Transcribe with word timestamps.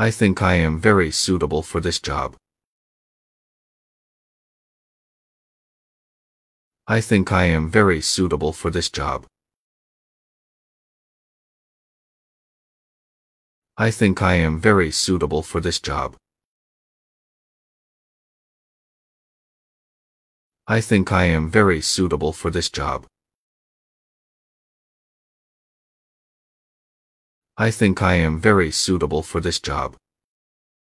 I 0.00 0.10
think 0.10 0.40
I 0.40 0.54
am 0.54 0.80
very 0.80 1.10
suitable 1.10 1.62
for 1.62 1.78
this 1.78 2.00
job. 2.00 2.34
I 6.86 7.02
think 7.02 7.30
I 7.30 7.44
am 7.44 7.70
very 7.70 8.00
suitable 8.00 8.54
for 8.54 8.70
this 8.70 8.88
job. 8.88 9.26
I 13.76 13.90
think 13.90 14.22
I 14.22 14.36
am 14.36 14.58
very 14.58 14.90
suitable 14.90 15.42
for 15.42 15.60
this 15.60 15.78
job. 15.78 16.16
I 20.66 20.80
think 20.80 21.12
I 21.12 21.24
am 21.24 21.50
very 21.50 21.82
suitable 21.82 22.32
for 22.32 22.50
this 22.50 22.70
job. 22.70 23.04
I 27.56 27.70
think 27.70 28.00
I 28.00 28.14
am 28.14 28.40
very 28.40 28.70
suitable 28.70 29.22
for 29.22 29.40
this 29.40 29.60
job. 29.60 29.96